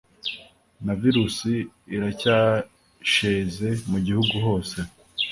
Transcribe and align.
na 0.85 0.93
virusi 1.01 1.53
iracyasheze 1.95 3.69
mugihugu 3.89 4.35
hose 4.45 4.77